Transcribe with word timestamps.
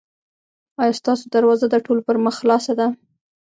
ایا 0.81 0.93
ستاسو 0.99 1.23
دروازه 1.35 1.65
د 1.69 1.75
ټولو 1.85 2.01
پر 2.07 2.15
مخ 2.23 2.33
خلاصه 2.41 2.73
ده؟ 2.79 2.87